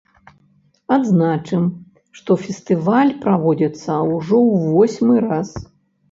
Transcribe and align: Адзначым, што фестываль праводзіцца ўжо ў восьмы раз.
Адзначым, 0.93 1.65
што 2.19 2.37
фестываль 2.45 3.11
праводзіцца 3.25 3.97
ўжо 4.15 4.39
ў 4.53 4.73
восьмы 4.79 5.15
раз. 5.27 5.53